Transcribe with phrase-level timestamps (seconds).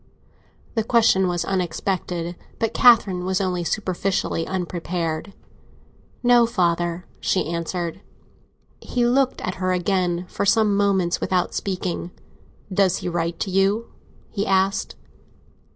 [0.73, 5.31] The question was unexpected, but Catherine was only superficially unprepared.
[6.23, 8.01] "No, father!" she answered.
[8.79, 12.09] He looked at her again for some moments, without speaking.
[12.73, 13.91] "Does he write to you?"
[14.31, 14.95] he asked.